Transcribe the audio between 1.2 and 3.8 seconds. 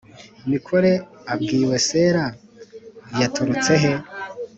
abwiwe sera yaturutse